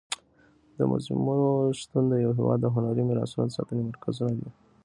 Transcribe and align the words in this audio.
د 0.77 0.79
موزیمونو 0.89 1.49
شتون 1.79 2.03
د 2.07 2.13
یو 2.25 2.31
هېواد 2.37 2.59
د 2.61 2.67
هنري 2.75 3.03
میراثونو 3.07 3.45
د 3.47 3.51
ساتنې 3.57 3.81
مرکزونه 3.89 4.31
دي. 4.39 4.49